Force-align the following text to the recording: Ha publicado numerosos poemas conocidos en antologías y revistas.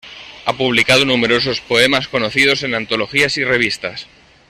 Ha 0.45 0.53
publicado 0.53 1.05
numerosos 1.05 1.61
poemas 1.61 2.07
conocidos 2.07 2.63
en 2.63 2.73
antologías 2.73 3.37
y 3.37 3.43
revistas. 3.43 4.07